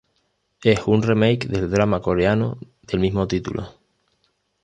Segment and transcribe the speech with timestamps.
[0.63, 2.57] Es un remake del drama coreano
[2.87, 3.71] del mismo título.